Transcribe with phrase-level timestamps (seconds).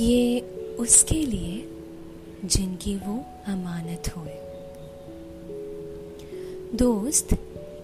[0.00, 0.40] ये
[0.80, 1.68] उसके लिए
[2.44, 3.14] जिनकी वो
[3.46, 4.36] अमानत होए
[6.74, 7.32] दोस्त,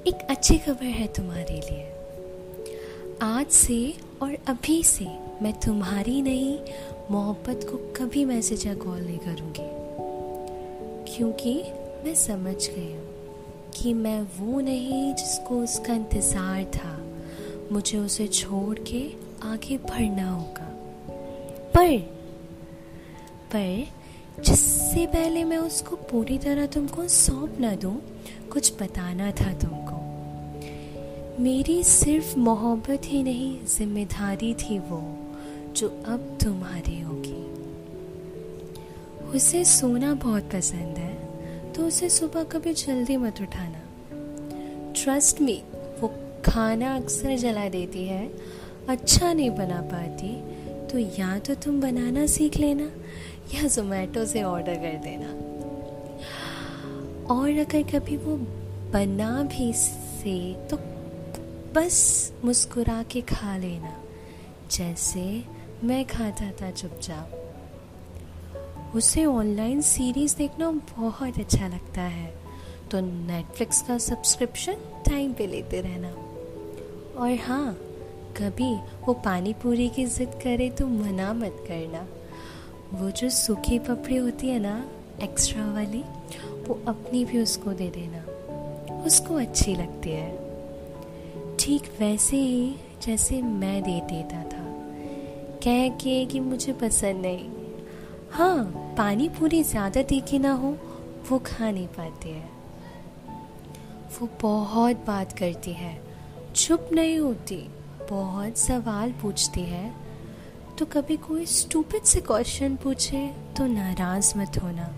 [0.07, 1.85] एक अच्छी खबर है तुम्हारे लिए।
[3.23, 5.05] आज से और अभी से
[5.43, 6.59] मैं तुम्हारी नहीं,
[7.11, 9.69] मोहब्बत को कभी मैसेज या कॉल नहीं करूँगी।
[11.13, 11.55] क्योंकि
[12.05, 16.99] मैं समझ गई हूँ कि मैं वो नहीं जिसको उसका इंतज़ार था।
[17.73, 19.13] मुझे उसे छोड़ के
[19.43, 20.76] आगे बढ़ना होगा।
[21.77, 21.99] पर
[23.53, 27.97] पर जिससे पहले मैं उसको पूरी तरह तुमको सौंप ना दूँ,
[28.53, 29.97] कुछ बताना था तुमको।
[31.43, 35.03] मेरी सिर्फ़ मोहब्बत ही नहीं, ज़िम्मेदारी थी वो,
[35.77, 37.45] जो अब तुम्हारी होगी।
[39.37, 43.83] उसे सोना बहुत पसंद है तो उसे सुबह कभी जल्दी मत उठाना।
[44.95, 45.63] ट्रस्ट मी
[46.01, 46.09] वो
[46.45, 48.27] खाना अक्सर जला देती है
[48.89, 50.35] अच्छा नहीं बना पाती
[50.93, 52.91] तो या तो तुम बनाना सीख लेना,
[53.55, 55.29] या जोमेटो से ऑर्डर कर देना।
[57.35, 58.37] और अगर कभी वो
[58.93, 60.77] बना भी से तो
[61.75, 64.03] बस मुस्कुरा के खा लेना।
[64.71, 65.45] जैसे
[65.85, 67.43] मैं खाता था चुपचाप।
[68.97, 72.35] उसे ऑनलाइन सीरीज़ देखना बहुत अच्छा लगता है।
[72.91, 74.75] तो नेटफ्लिक्स का सब्सक्रिप्शन
[75.09, 76.09] टाइम पे लेते रहना।
[77.21, 77.79] और हाँ
[78.37, 78.75] कभी
[79.07, 82.07] वो पानी पूरी की जिद करे तो मना मत करना।
[82.93, 84.75] वो जो सूखी पपड़ी होती है ना
[85.23, 86.03] एक्स्ट्रा वाली,
[86.69, 88.25] वो अपनी भी उसको दे देना।
[89.05, 90.31] उसको अच्छी लगती है।
[91.59, 94.65] ठीक वैसे ही जैसे मैं दे देता था।
[95.65, 97.49] कह के कि मुझे पसंद नहीं।
[98.31, 98.65] हाँ
[98.99, 100.77] पानी पूरी ज़्यादा तीखी ना हो,
[101.31, 102.49] वो खा नहीं पाती है।
[104.21, 106.01] वो बहुत बात करती है।
[106.55, 107.57] चुप नहीं होती।
[108.11, 109.95] बहुत सवाल पूछती है
[110.79, 113.27] तो कभी कोई स्टूपिड से क्वेश्चन पूछे
[113.57, 114.89] तो नाराज़ मत होना।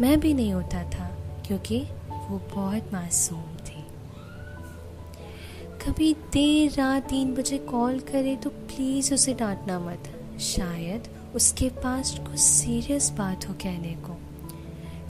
[0.00, 1.06] मैं भी नहीं होता था,
[1.46, 1.80] क्योंकि
[2.10, 3.84] वो बहुत मासूम थी।
[5.82, 12.18] कभी देर रात तीन बजे कॉल करे तो प्लीज़ उसे डांटना मत। शायद उसके पास
[12.18, 14.16] कुछ सीरियस बात हो कहने को।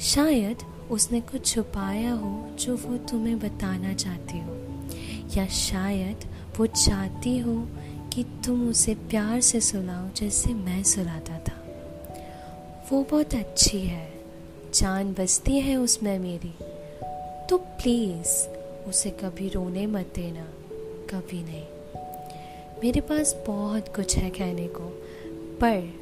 [0.00, 4.56] शायद उसने कुछ छुपाया हो जो वो तुम्हें बताना चाहती हो।
[5.36, 6.25] या शायद
[6.60, 7.69] वो चाहती हो
[8.12, 11.65] कि तुम उसे प्यार से सुनाओ जैसे मैं सुनाता था।
[12.93, 14.12] वो बहुत अच्छी है।
[14.75, 16.54] जान बसती है उसमें मेरी।
[17.47, 18.49] तो प्लीज़
[18.88, 20.44] उसे कभी रोने मत देना।
[21.10, 21.65] कभी नहीं।
[22.84, 25.03] मेरे पास बहुत कुछ है कहने को।
[25.60, 25.94] पर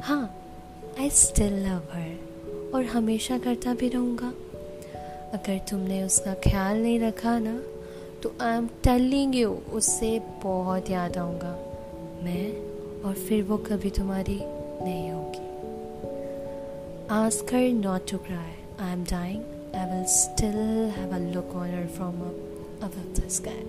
[0.00, 0.52] हाँ
[1.00, 2.18] आई स्टिल लव हर
[2.74, 4.28] और हमेशा करता भी रहूँगा।
[5.34, 7.62] अगर तुमने उसका ख्याल नहीं रखा ना
[8.24, 11.50] तो आई एम टेलिंग यू उससे बहुत याद आऊँगा।
[12.24, 12.56] मैं
[13.02, 14.40] और फिर वो कभी तुम्हारी
[14.84, 15.38] नहीं होगी।
[17.10, 19.42] Ask her not to cry I am dying
[19.74, 20.56] I will still
[20.96, 22.14] have a look on from
[22.82, 23.66] up sky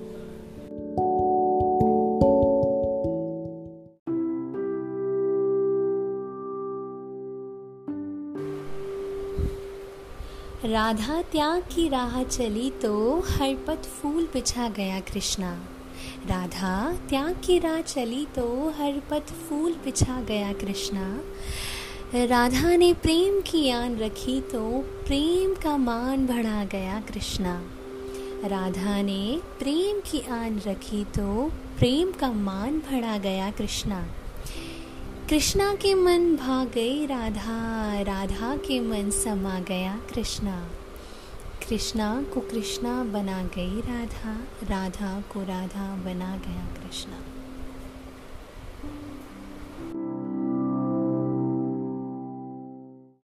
[10.66, 15.52] Radha त्याग की राह चली तो हर पथ फूल बिछा गया कृष्णा।
[16.26, 16.72] राधा
[17.10, 21.06] त्याग की राह चली तो हर पथ फूल बिछा गया कृष्णा।
[22.26, 24.64] राधा ने प्रेम की आन रखी तो
[25.08, 27.56] प्रेम का मान बढ़ा गया कृष्णा।
[28.46, 34.06] राधा ने प्रेम की आन रखी तो प्रेम का मान बढ़ा गया कृष्णा।
[35.30, 37.58] कृष्णा के मन भाग गई राधा
[38.02, 40.70] राधा के मन समा गया कृष्णा।
[41.70, 47.22] कृष्णा को कृष्णा बना गई राधा राधा को राधा बना गया कृष्णा।